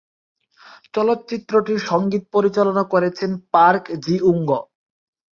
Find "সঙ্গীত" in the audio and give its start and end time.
1.89-2.23